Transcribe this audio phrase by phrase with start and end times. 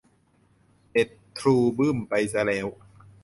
[0.91, 2.67] เน็ตทรูบึ้มไปซะแล้ว